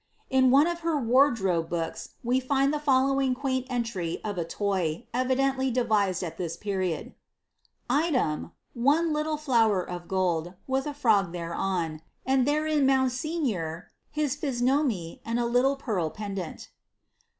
In 0.31 0.49
one 0.49 0.65
of 0.65 0.79
her 0.79 0.97
wardrobe 0.99 1.69
books 1.69 2.15
we 2.23 2.39
find 2.39 2.73
the 2.73 2.79
following 2.79 3.35
quaint 3.35 3.67
entry 3.69 4.19
of 4.23 4.35
a 4.39 4.43
toy, 4.43 5.05
evidently 5.13 5.71
devisea 5.71 6.23
ac 6.29 6.37
tnis 6.43 6.59
period:— 6.59 7.13
^liem« 7.87 8.51
one 8.73 9.13
little 9.13 9.37
flower 9.37 9.87
of 9.87 10.07
gold, 10.07 10.55
with 10.65 10.87
a 10.87 10.95
frog 10.95 11.33
thereon, 11.33 12.01
hhd 12.27 12.45
therein 12.45 12.83
moun 12.83 13.11
leer, 13.43 13.91
his 14.09 14.35
phisnomye^ 14.35 15.19
and 15.23 15.39
a 15.39 15.45
little 15.45 15.75
pearl 15.75 16.09
pendant." 16.09 16.69